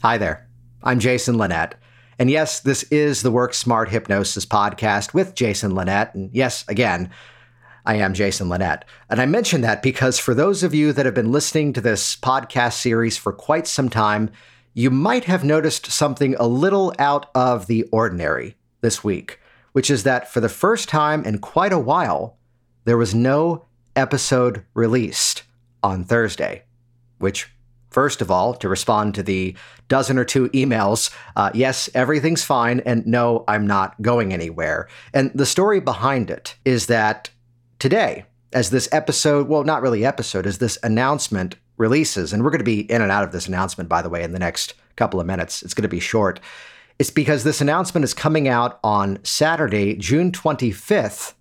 Hi 0.00 0.16
there. 0.16 0.48
I'm 0.84 1.00
Jason 1.00 1.38
Linett. 1.38 1.74
And 2.20 2.30
yes, 2.30 2.60
this 2.60 2.84
is 2.84 3.22
the 3.22 3.32
Work 3.32 3.52
Smart 3.52 3.88
Hypnosis 3.88 4.46
podcast 4.46 5.12
with 5.12 5.34
Jason 5.34 5.74
Linett. 5.74 6.14
And 6.14 6.30
yes, 6.32 6.64
again, 6.68 7.10
I 7.84 7.96
am 7.96 8.14
Jason 8.14 8.48
Linett. 8.48 8.84
And 9.10 9.20
I 9.20 9.26
mention 9.26 9.62
that 9.62 9.82
because 9.82 10.16
for 10.16 10.34
those 10.34 10.62
of 10.62 10.72
you 10.72 10.92
that 10.92 11.04
have 11.04 11.16
been 11.16 11.32
listening 11.32 11.72
to 11.72 11.80
this 11.80 12.14
podcast 12.14 12.74
series 12.74 13.16
for 13.16 13.32
quite 13.32 13.66
some 13.66 13.88
time, 13.88 14.30
you 14.72 14.88
might 14.88 15.24
have 15.24 15.42
noticed 15.42 15.86
something 15.86 16.36
a 16.36 16.46
little 16.46 16.94
out 17.00 17.28
of 17.34 17.66
the 17.66 17.82
ordinary 17.90 18.54
this 18.82 19.02
week, 19.02 19.40
which 19.72 19.90
is 19.90 20.04
that 20.04 20.32
for 20.32 20.38
the 20.38 20.48
first 20.48 20.88
time 20.88 21.24
in 21.24 21.38
quite 21.38 21.72
a 21.72 21.78
while, 21.78 22.38
there 22.84 22.98
was 22.98 23.16
no 23.16 23.64
episode 23.96 24.64
released 24.74 25.42
on 25.82 26.04
Thursday, 26.04 26.62
which 27.18 27.50
First 27.90 28.20
of 28.20 28.30
all, 28.30 28.54
to 28.54 28.68
respond 28.68 29.14
to 29.14 29.22
the 29.22 29.56
dozen 29.88 30.18
or 30.18 30.24
two 30.24 30.48
emails, 30.50 31.14
uh, 31.36 31.50
yes, 31.54 31.88
everything's 31.94 32.44
fine, 32.44 32.80
and 32.80 33.06
no, 33.06 33.44
I'm 33.48 33.66
not 33.66 34.00
going 34.02 34.32
anywhere. 34.32 34.88
And 35.14 35.30
the 35.34 35.46
story 35.46 35.80
behind 35.80 36.30
it 36.30 36.54
is 36.64 36.86
that 36.86 37.30
today, 37.78 38.26
as 38.52 38.70
this 38.70 38.88
episode, 38.92 39.48
well, 39.48 39.64
not 39.64 39.82
really 39.82 40.04
episode, 40.04 40.46
as 40.46 40.58
this 40.58 40.78
announcement 40.82 41.56
releases, 41.78 42.32
and 42.32 42.44
we're 42.44 42.50
going 42.50 42.58
to 42.58 42.64
be 42.64 42.90
in 42.90 43.00
and 43.00 43.12
out 43.12 43.24
of 43.24 43.32
this 43.32 43.48
announcement, 43.48 43.88
by 43.88 44.02
the 44.02 44.10
way, 44.10 44.22
in 44.22 44.32
the 44.32 44.38
next 44.38 44.74
couple 44.96 45.20
of 45.20 45.26
minutes, 45.26 45.62
it's 45.62 45.74
going 45.74 45.82
to 45.82 45.88
be 45.88 46.00
short. 46.00 46.40
It's 46.98 47.10
because 47.10 47.44
this 47.44 47.60
announcement 47.60 48.04
is 48.04 48.12
coming 48.12 48.48
out 48.48 48.80
on 48.82 49.20
Saturday, 49.22 49.94
June 49.94 50.32
25th, 50.32 51.34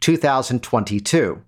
2022. 0.00 1.42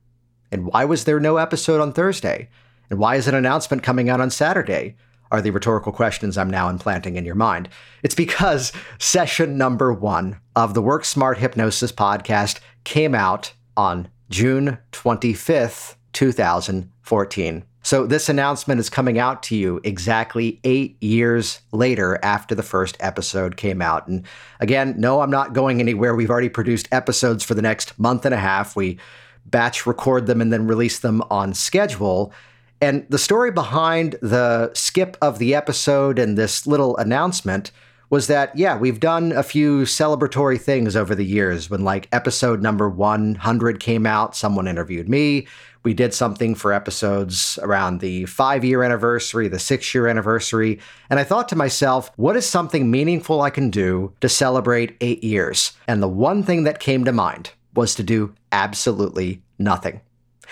And 0.50 0.66
why 0.66 0.84
was 0.84 1.04
there 1.04 1.20
no 1.20 1.36
episode 1.36 1.80
on 1.80 1.92
Thursday? 1.92 2.48
And 2.92 2.98
why 2.98 3.16
is 3.16 3.26
an 3.26 3.34
announcement 3.34 3.82
coming 3.82 4.10
out 4.10 4.20
on 4.20 4.28
Saturday? 4.28 4.96
Are 5.30 5.40
the 5.40 5.48
rhetorical 5.48 5.92
questions 5.92 6.36
I'm 6.36 6.50
now 6.50 6.68
implanting 6.68 7.16
in 7.16 7.24
your 7.24 7.34
mind. 7.34 7.70
It's 8.02 8.14
because 8.14 8.70
session 8.98 9.56
number 9.56 9.94
one 9.94 10.38
of 10.54 10.74
the 10.74 10.82
Work 10.82 11.06
Smart 11.06 11.38
Hypnosis 11.38 11.90
podcast 11.90 12.60
came 12.84 13.14
out 13.14 13.54
on 13.78 14.08
June 14.28 14.76
25th, 14.92 15.94
2014. 16.12 17.64
So, 17.82 18.06
this 18.06 18.28
announcement 18.28 18.78
is 18.78 18.90
coming 18.90 19.18
out 19.18 19.42
to 19.44 19.56
you 19.56 19.80
exactly 19.84 20.60
eight 20.62 21.02
years 21.02 21.62
later 21.72 22.18
after 22.22 22.54
the 22.54 22.62
first 22.62 22.98
episode 23.00 23.56
came 23.56 23.80
out. 23.80 24.06
And 24.06 24.26
again, 24.60 24.96
no, 24.98 25.22
I'm 25.22 25.30
not 25.30 25.54
going 25.54 25.80
anywhere. 25.80 26.14
We've 26.14 26.28
already 26.28 26.50
produced 26.50 26.88
episodes 26.92 27.42
for 27.42 27.54
the 27.54 27.62
next 27.62 27.98
month 27.98 28.26
and 28.26 28.34
a 28.34 28.38
half. 28.38 28.76
We 28.76 28.98
batch 29.46 29.86
record 29.86 30.26
them 30.26 30.42
and 30.42 30.52
then 30.52 30.66
release 30.66 30.98
them 30.98 31.22
on 31.30 31.54
schedule. 31.54 32.34
And 32.82 33.06
the 33.08 33.18
story 33.18 33.52
behind 33.52 34.16
the 34.20 34.72
skip 34.74 35.16
of 35.22 35.38
the 35.38 35.54
episode 35.54 36.18
and 36.18 36.36
this 36.36 36.66
little 36.66 36.96
announcement 36.96 37.70
was 38.10 38.26
that, 38.26 38.54
yeah, 38.58 38.76
we've 38.76 38.98
done 38.98 39.30
a 39.30 39.44
few 39.44 39.82
celebratory 39.82 40.60
things 40.60 40.96
over 40.96 41.14
the 41.14 41.24
years. 41.24 41.70
When, 41.70 41.84
like, 41.84 42.08
episode 42.10 42.60
number 42.60 42.88
100 42.88 43.78
came 43.78 44.04
out, 44.04 44.34
someone 44.34 44.66
interviewed 44.66 45.08
me. 45.08 45.46
We 45.84 45.94
did 45.94 46.12
something 46.12 46.56
for 46.56 46.72
episodes 46.72 47.56
around 47.62 48.00
the 48.00 48.26
five 48.26 48.64
year 48.64 48.82
anniversary, 48.82 49.46
the 49.46 49.60
six 49.60 49.94
year 49.94 50.08
anniversary. 50.08 50.80
And 51.08 51.20
I 51.20 51.24
thought 51.24 51.48
to 51.50 51.56
myself, 51.56 52.10
what 52.16 52.36
is 52.36 52.48
something 52.48 52.90
meaningful 52.90 53.42
I 53.42 53.50
can 53.50 53.70
do 53.70 54.12
to 54.20 54.28
celebrate 54.28 54.96
eight 55.00 55.22
years? 55.22 55.72
And 55.86 56.02
the 56.02 56.08
one 56.08 56.42
thing 56.42 56.64
that 56.64 56.80
came 56.80 57.04
to 57.04 57.12
mind 57.12 57.52
was 57.74 57.94
to 57.94 58.02
do 58.02 58.34
absolutely 58.50 59.40
nothing. 59.56 60.00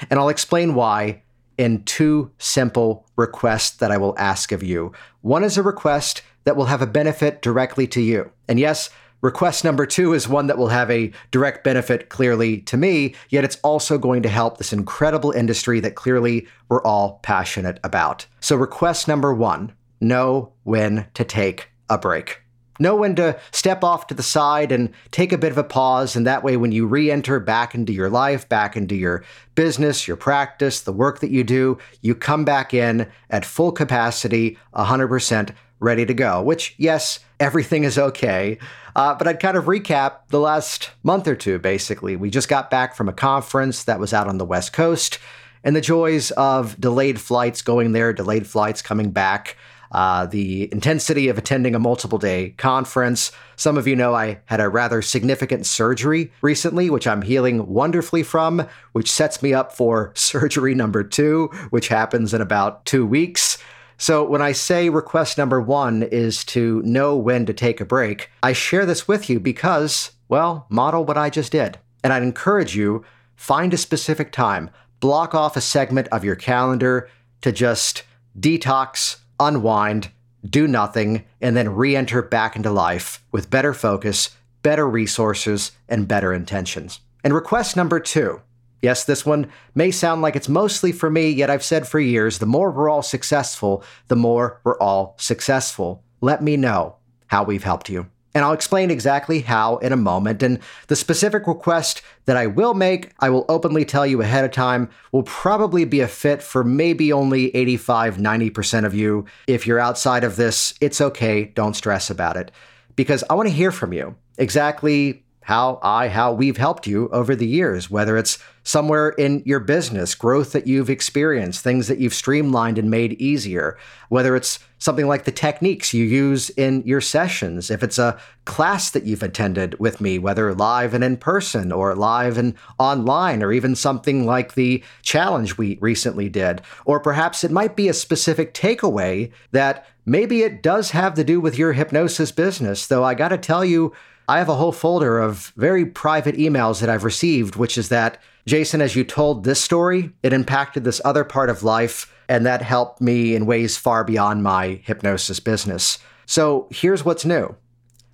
And 0.09 0.19
I'll 0.19 0.29
explain 0.29 0.75
why 0.75 1.23
in 1.61 1.85
two 1.85 2.31
simple 2.39 3.07
requests 3.17 3.77
that 3.77 3.91
I 3.91 3.99
will 3.99 4.15
ask 4.17 4.51
of 4.51 4.63
you. 4.63 4.93
One 5.21 5.45
is 5.45 5.59
a 5.59 5.63
request 5.63 6.23
that 6.45 6.57
will 6.57 6.65
have 6.65 6.81
a 6.81 6.87
benefit 6.87 7.43
directly 7.43 7.87
to 7.89 8.01
you. 8.01 8.33
And 8.49 8.59
yes, 8.59 8.89
request 9.21 9.63
number 9.63 9.85
two 9.85 10.15
is 10.15 10.27
one 10.27 10.47
that 10.47 10.57
will 10.57 10.69
have 10.69 10.91
a 10.91 11.13
direct 11.31 11.63
benefit 11.63 12.09
clearly 12.09 12.63
to 12.63 12.79
me, 12.79 13.15
yet 13.29 13.45
it's 13.45 13.59
also 13.63 13.99
going 13.99 14.23
to 14.23 14.31
help 14.31 14.57
this 14.57 14.73
incredible 14.73 15.33
industry 15.33 15.81
that 15.81 15.97
clearly 15.97 16.49
we're 16.71 16.83
all 16.83 17.21
passionate 17.23 17.79
about. 17.85 18.25
So, 18.41 18.57
request 18.57 19.07
number 19.07 19.35
one 19.35 19.75
know 20.01 20.55
when 20.63 21.09
to 21.13 21.25
take 21.25 21.69
a 21.91 21.99
break. 21.99 22.40
Know 22.81 22.97
when 22.97 23.15
to 23.17 23.39
step 23.53 23.85
off 23.85 24.07
to 24.07 24.15
the 24.15 24.23
side 24.23 24.73
and 24.73 24.91
take 25.11 25.33
a 25.33 25.39
bit 25.39 25.53
of 25.53 25.59
a 25.59 25.65
pause. 25.65 26.17
And 26.17 26.27
that 26.27 26.43
way, 26.43 26.57
when 26.57 26.73
you 26.73 26.87
re 26.87 27.11
enter 27.11 27.39
back 27.39 27.75
into 27.75 27.93
your 27.93 28.09
life, 28.09 28.49
back 28.49 28.75
into 28.75 28.95
your 28.95 29.23
business, 29.55 30.09
your 30.09 30.17
practice, 30.17 30.81
the 30.81 30.93
work 30.93 31.21
that 31.21 31.31
you 31.31 31.45
do, 31.45 31.77
you 32.01 32.15
come 32.15 32.45
back 32.45 32.73
in 32.73 33.07
at 33.29 33.45
full 33.45 33.71
capacity, 33.71 34.57
100% 34.75 35.55
ready 35.79 36.07
to 36.07 36.15
go. 36.15 36.43
Which, 36.43 36.75
yes, 36.79 37.21
everything 37.39 37.85
is 37.85 37.99
okay. 37.99 38.59
Uh, 38.97 39.15
but 39.15 39.29
I'd 39.29 39.41
kind 39.41 39.59
of 39.59 39.65
recap 39.67 40.29
the 40.29 40.41
last 40.41 40.91
month 41.03 41.29
or 41.29 41.37
two, 41.37 41.59
basically. 41.59 42.17
We 42.17 42.31
just 42.31 42.49
got 42.49 42.71
back 42.71 42.97
from 42.97 43.09
a 43.09 43.13
conference 43.13 43.85
that 43.85 44.01
was 44.01 44.15
out 44.15 44.27
on 44.27 44.39
the 44.39 44.45
West 44.47 44.73
Coast 44.73 45.19
and 45.63 45.77
the 45.77 45.81
joys 45.81 46.31
of 46.33 46.81
delayed 46.81 47.21
flights 47.21 47.61
going 47.63 47.93
there, 47.93 48.13
delayed 48.13 48.47
flights 48.47 48.81
coming 48.81 49.11
back 49.11 49.57
uh, 49.93 50.27
the 50.27 50.73
intensity 50.73 51.29
of 51.29 51.39
attending 51.39 51.75
a 51.75 51.79
multiple 51.79 52.19
day 52.19 52.51
conference. 52.51 53.33
Some 53.57 53.77
of 53.77 53.87
you 53.87 53.97
know 53.97 54.15
I 54.15 54.41
had 54.47 54.61
a 54.61 54.69
rather 54.69 55.03
significant 55.03 55.67
surgery 55.67 56.33
recently, 56.43 56.91
which 56.91 57.07
I'm 57.07 57.23
healing 57.23 57.67
wonderfully 57.67 58.23
from, 58.23 58.67
which 58.93 59.11
sets 59.11 59.43
me 59.43 59.53
up 59.53 59.73
for 59.73 60.13
surgery 60.15 60.75
number 60.75 61.03
two, 61.03 61.47
which 61.71 61.89
happens 61.89 62.33
in 62.33 62.41
about 62.41 62.85
two 62.85 63.07
weeks. 63.07 63.59
So, 63.99 64.25
when 64.25 64.41
I 64.41 64.53
say 64.53 64.89
request 64.89 65.37
number 65.37 65.61
one 65.61 66.03
is 66.05 66.43
to 66.47 66.81
know 66.87 67.17
when 67.17 67.45
to 67.45 67.53
take 67.53 67.83
a 67.83 67.85
break, 67.85 68.31
I 68.43 68.55
share 68.55 68.87
this 68.87 69.07
with 69.07 69.29
you 69.29 69.39
because, 69.39 70.13
well, 70.27 70.65
model 70.71 71.05
what 71.05 71.19
I 71.19 71.29
just 71.29 71.53
did. 71.53 71.79
And 72.03 72.11
I'd 72.11 72.23
encourage 72.23 72.75
you 72.75 73.05
find 73.37 73.75
a 73.75 73.77
specific 73.77 74.33
time, 74.33 74.71
block 75.01 75.35
off 75.35 75.55
a 75.55 75.61
segment 75.61 76.09
of 76.09 76.25
your 76.25 76.35
calendar 76.35 77.11
to 77.43 77.53
just 77.53 78.05
detox, 78.39 79.17
unwind, 79.41 80.11
do 80.49 80.69
nothing, 80.69 81.25
and 81.41 81.57
then 81.57 81.75
re 81.75 81.97
enter 81.97 82.23
back 82.23 82.55
into 82.55 82.71
life 82.71 83.25
with 83.33 83.51
better 83.51 83.75
focus, 83.75 84.37
better 84.63 84.89
resources, 84.89 85.73
and 85.89 86.07
better 86.07 86.33
intentions. 86.33 87.01
And 87.25 87.35
request 87.35 87.77
number 87.77 87.99
two. 87.99 88.41
Yes, 88.83 89.05
this 89.05 89.27
one 89.27 89.51
may 89.75 89.91
sound 89.91 90.23
like 90.23 90.37
it's 90.37 90.49
mostly 90.49 90.93
for 90.93 91.11
me, 91.11 91.29
yet 91.31 91.51
I've 91.51 91.65
said 91.65 91.87
for 91.87 92.01
years 92.01 92.39
the 92.39 92.47
more 92.47 92.71
we're 92.71 92.89
all 92.89 93.03
successful, 93.03 93.85
the 94.09 94.17
more 94.17 94.61
we're 94.65 94.79
all 94.79 95.15
successful. 95.19 96.03
Let 96.21 96.43
me 96.43 96.57
know 96.57 96.97
how 97.27 97.45
we've 97.45 97.65
helped 97.65 97.91
you. 97.91 98.07
And 98.35 98.45
I'll 98.45 98.53
explain 98.53 98.91
exactly 98.91 99.41
how 99.41 99.79
in 99.79 99.93
a 99.93 99.97
moment. 99.97 100.43
And 100.43 100.61
the 100.87 100.97
specific 100.97 101.47
request 101.47 102.03
that 102.27 102.37
I 102.37 102.47
will 102.47 102.75
make, 102.75 103.11
I 103.19 103.29
will 103.29 103.45
openly 103.49 103.85
tell 103.85 104.07
you 104.07 104.23
ahead 104.23 104.45
of 104.45 104.53
time, 104.53 104.89
will 105.11 105.25
probably 105.25 105.85
be 105.85 106.01
a 106.01 106.07
fit 106.09 106.43
for 106.43 106.63
maybe 106.63 107.13
only 107.13 107.55
85, 107.55 108.19
90% 108.19 108.85
of 108.85 108.95
you. 108.95 109.25
If 109.49 109.67
you're 109.67 109.81
outside 109.81 110.23
of 110.23 110.37
this, 110.37 110.75
it's 110.81 111.01
okay. 111.01 111.47
Don't 111.47 111.75
stress 111.75 112.09
about 112.09 112.37
it. 112.37 112.53
Because 112.95 113.25
I 113.29 113.35
want 113.35 113.49
to 113.49 113.55
hear 113.55 113.73
from 113.73 113.93
you 113.93 114.15
exactly 114.39 115.25
how 115.43 115.79
I, 115.83 116.09
how 116.09 116.33
we've 116.33 116.59
helped 116.59 116.87
you 116.87 117.09
over 117.09 117.35
the 117.35 117.47
years, 117.47 117.91
whether 117.91 118.17
it's 118.17 118.39
somewhere 118.63 119.09
in 119.11 119.43
your 119.47 119.59
business, 119.59 120.15
growth 120.15 120.53
that 120.53 120.67
you've 120.67 120.91
experienced, 120.91 121.63
things 121.63 121.89
that 121.89 121.99
you've 121.99 122.15
streamlined 122.15 122.79
and 122.79 122.91
made 122.91 123.21
easier, 123.21 123.79
whether 124.11 124.37
it's 124.37 124.59
something 124.79 125.07
like 125.07 125.25
the 125.25 125.33
techniques 125.33 125.95
you 125.95 126.05
use 126.05 126.51
in 126.51 126.83
your 126.83 127.01
sessions, 127.01 127.71
if 127.71 127.83
it's 127.83 127.99
a 127.99 128.19
class 128.45 128.91
that 128.91 129.05
you've 129.05 129.23
attended 129.23 129.79
with 129.81 130.01
me, 130.01 130.19
whether 130.19 130.55
live 130.55 130.93
and 130.93 131.03
in 131.03 131.17
person 131.17 131.73
or 131.73 131.95
live 131.95 132.37
and 132.37 132.55
online, 132.79 133.43
or 133.43 133.51
even 133.53 133.75
something 133.75 134.27
like 134.27 134.55
the 134.55 134.83
challenge 135.03 135.57
we 135.57 135.79
recently 135.81 136.29
did, 136.29 136.61
or 136.85 137.01
perhaps 137.01 137.43
it 137.45 137.51
might 137.51 137.77
be 137.77 137.89
a 137.89 137.95
specific 137.95 138.53
takeaway 138.53 139.31
that 139.53 139.87
maybe 140.05 140.43
it 140.43 140.63
does 140.63 140.91
have 140.91 141.15
to 141.15 141.25
do 141.25 141.41
with 141.41 141.59
your 141.59 141.73
hypnosis 141.73 142.31
business, 142.31 142.87
though 142.87 143.05
I 143.05 143.15
got 143.15 143.29
to 143.29 143.39
tell 143.39 143.65
you, 143.65 143.93
I 144.31 144.39
have 144.39 144.49
a 144.49 144.55
whole 144.55 144.71
folder 144.71 145.19
of 145.19 145.53
very 145.57 145.85
private 145.85 146.37
emails 146.37 146.81
that 146.81 146.89
I've 146.89 147.03
received, 147.03 147.57
which 147.57 147.77
is 147.77 147.89
that, 147.89 148.23
Jason, 148.47 148.81
as 148.81 148.95
you 148.95 149.03
told 149.03 149.43
this 149.43 149.61
story, 149.61 150.13
it 150.23 150.33
impacted 150.33 150.85
this 150.85 151.01
other 151.05 151.25
part 151.25 151.51
of 151.51 151.65
life, 151.65 152.15
and 152.29 152.47
that 152.47 152.63
helped 152.63 153.01
me 153.01 153.35
in 153.35 153.45
ways 153.45 153.77
far 153.77 154.05
beyond 154.05 154.45
my 154.45 154.81
hypnosis 154.85 155.41
business. 155.41 155.99
So 156.27 156.69
here's 156.71 157.05
what's 157.05 157.25
new. 157.25 157.57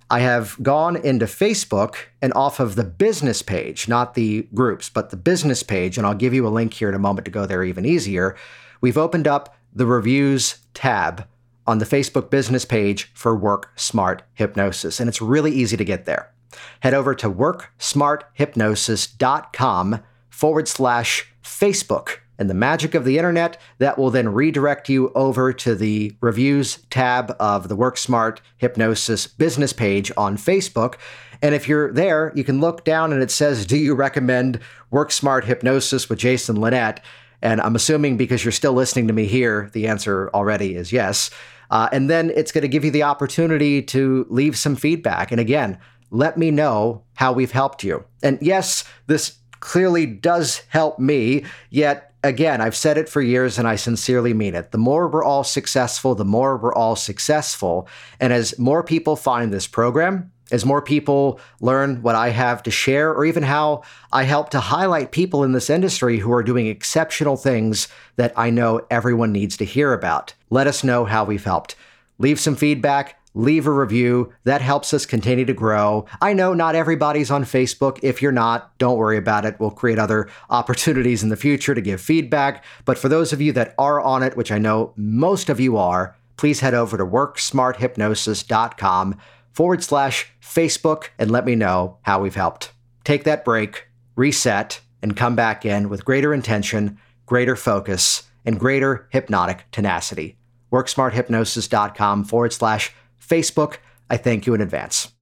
I 0.09 0.21
have 0.21 0.57
gone 0.63 0.95
into 0.95 1.27
Facebook 1.27 1.97
and 2.19 2.33
off 2.33 2.59
of 2.59 2.73
the 2.73 2.83
business 2.83 3.43
page, 3.43 3.87
not 3.87 4.15
the 4.15 4.47
groups, 4.55 4.89
but 4.89 5.11
the 5.11 5.17
business 5.17 5.61
page, 5.61 5.99
and 5.99 6.07
I'll 6.07 6.15
give 6.15 6.33
you 6.33 6.47
a 6.47 6.49
link 6.49 6.73
here 6.73 6.89
in 6.89 6.95
a 6.95 6.99
moment 6.99 7.25
to 7.25 7.31
go 7.31 7.45
there 7.45 7.63
even 7.63 7.85
easier. 7.85 8.35
We've 8.81 8.97
opened 8.97 9.27
up 9.27 9.55
the 9.71 9.85
reviews 9.85 10.57
tab 10.73 11.27
on 11.67 11.79
the 11.79 11.85
Facebook 11.85 12.29
business 12.29 12.65
page 12.65 13.11
for 13.13 13.35
Work 13.35 13.71
Smart 13.75 14.23
Hypnosis, 14.33 14.99
and 14.99 15.07
it's 15.07 15.21
really 15.21 15.51
easy 15.51 15.77
to 15.77 15.85
get 15.85 16.05
there. 16.05 16.31
Head 16.79 16.93
over 16.93 17.13
to 17.15 17.29
worksmarthypnosis.com 17.29 19.99
forward 20.29 20.67
slash 20.67 21.33
Facebook 21.43 22.17
and 22.39 22.49
the 22.49 22.53
magic 22.53 22.93
of 22.93 23.03
the 23.03 23.17
internet 23.17 23.59
that 23.79 23.97
will 23.97 24.11
then 24.11 24.29
redirect 24.29 24.89
you 24.89 25.11
over 25.15 25.51
to 25.51 25.75
the 25.75 26.15
reviews 26.21 26.77
tab 26.89 27.35
of 27.39 27.67
the 27.67 27.75
Work 27.75 27.97
Smart 27.97 28.41
Hypnosis 28.57 29.27
business 29.27 29.73
page 29.73 30.11
on 30.17 30.37
Facebook. 30.37 30.95
And 31.41 31.55
if 31.55 31.67
you're 31.67 31.91
there, 31.91 32.31
you 32.35 32.43
can 32.43 32.59
look 32.59 32.85
down 32.85 33.11
and 33.11 33.21
it 33.21 33.31
says, 33.31 33.65
Do 33.65 33.77
you 33.77 33.95
recommend 33.95 34.59
Work 34.91 35.11
Smart 35.11 35.45
Hypnosis 35.45 36.09
with 36.09 36.19
Jason 36.19 36.57
Linett? 36.57 36.99
And 37.41 37.61
I'm 37.61 37.75
assuming 37.75 38.17
because 38.17 38.43
you're 38.43 38.51
still 38.51 38.73
listening 38.73 39.07
to 39.07 39.13
me 39.13 39.25
here, 39.25 39.69
the 39.73 39.87
answer 39.87 40.29
already 40.33 40.75
is 40.75 40.91
yes. 40.91 41.29
Uh, 41.69 41.89
and 41.91 42.09
then 42.09 42.31
it's 42.35 42.51
going 42.51 42.63
to 42.63 42.67
give 42.67 42.85
you 42.85 42.91
the 42.91 43.03
opportunity 43.03 43.81
to 43.81 44.25
leave 44.29 44.57
some 44.57 44.75
feedback. 44.75 45.31
And 45.31 45.39
again, 45.39 45.77
let 46.09 46.37
me 46.37 46.51
know 46.51 47.03
how 47.15 47.33
we've 47.33 47.51
helped 47.51 47.83
you. 47.83 48.05
And 48.23 48.39
yes, 48.41 48.83
this 49.07 49.37
clearly 49.59 50.05
does 50.05 50.63
help 50.69 50.99
me, 50.99 51.43
yet 51.69 52.13
again, 52.23 52.61
I've 52.61 52.75
said 52.75 52.97
it 52.97 53.09
for 53.09 53.21
years 53.21 53.57
and 53.57 53.67
I 53.67 53.75
sincerely 53.75 54.33
mean 54.33 54.55
it. 54.55 54.71
The 54.71 54.77
more 54.77 55.07
we're 55.07 55.23
all 55.23 55.43
successful, 55.43 56.15
the 56.15 56.25
more 56.25 56.57
we're 56.57 56.73
all 56.73 56.95
successful. 56.95 57.87
And 58.19 58.33
as 58.33 58.57
more 58.57 58.83
people 58.83 59.15
find 59.15 59.51
this 59.51 59.67
program, 59.67 60.31
as 60.51 60.65
more 60.65 60.81
people 60.81 61.39
learn 61.59 62.01
what 62.01 62.15
I 62.15 62.29
have 62.29 62.63
to 62.63 62.71
share, 62.71 63.13
or 63.13 63.25
even 63.25 63.43
how 63.43 63.83
I 64.11 64.23
help 64.23 64.49
to 64.51 64.59
highlight 64.59 65.11
people 65.11 65.43
in 65.43 65.51
this 65.51 65.69
industry 65.69 66.19
who 66.19 66.31
are 66.31 66.43
doing 66.43 66.67
exceptional 66.67 67.37
things 67.37 67.87
that 68.15 68.33
I 68.35 68.49
know 68.49 68.85
everyone 68.89 69.31
needs 69.31 69.57
to 69.57 69.65
hear 69.65 69.93
about. 69.93 70.33
Let 70.49 70.67
us 70.67 70.83
know 70.83 71.05
how 71.05 71.23
we've 71.23 71.43
helped. 71.43 71.75
Leave 72.19 72.39
some 72.39 72.55
feedback, 72.55 73.17
leave 73.37 73.67
a 73.67 73.71
review. 73.71 74.33
That 74.43 74.61
helps 74.61 74.93
us 74.93 75.05
continue 75.05 75.45
to 75.45 75.53
grow. 75.53 76.05
I 76.21 76.33
know 76.33 76.53
not 76.53 76.75
everybody's 76.75 77.29
on 77.29 77.43
Facebook. 77.43 77.99
If 78.01 78.21
you're 78.21 78.31
not, 78.31 78.75
don't 78.79 78.97
worry 78.97 79.17
about 79.17 79.45
it. 79.45 79.59
We'll 79.59 79.69
create 79.69 79.99
other 79.99 80.29
opportunities 80.49 81.21
in 81.23 81.29
the 81.29 81.35
future 81.35 81.75
to 81.75 81.81
give 81.81 81.99
feedback. 82.01 82.63
But 82.85 82.97
for 82.97 83.09
those 83.09 83.33
of 83.33 83.41
you 83.41 83.51
that 83.53 83.75
are 83.77 84.01
on 84.01 84.23
it, 84.23 84.35
which 84.35 84.51
I 84.51 84.57
know 84.57 84.93
most 84.95 85.49
of 85.49 85.59
you 85.59 85.77
are, 85.77 86.15
please 86.35 86.61
head 86.61 86.73
over 86.73 86.97
to 86.97 87.05
worksmarthypnosis.com 87.05 89.17
forward 89.57 89.83
slash 89.83 90.27
Facebook 90.39 91.05
and 91.17 91.31
let 91.31 91.43
me 91.43 91.55
know 91.55 91.97
how 92.03 92.21
we've 92.21 92.35
helped. 92.35 92.73
Take 93.03 93.23
that 93.23 93.43
break, 93.43 93.87
reset, 94.15 94.79
and 95.01 95.17
come 95.17 95.35
back 95.35 95.65
in 95.65 95.89
with 95.89 96.05
greater 96.05 96.31
intention, 96.31 96.99
greater 97.25 97.55
focus, 97.55 98.21
and 98.45 98.59
greater 98.59 99.07
hypnotic 99.09 99.65
tenacity. 99.71 100.37
WorkSmartHypnosis.com 100.71 102.25
forward 102.25 102.53
slash 102.53 102.93
Facebook. 103.19 103.77
I 104.11 104.17
thank 104.17 104.45
you 104.45 104.53
in 104.53 104.61
advance. 104.61 105.16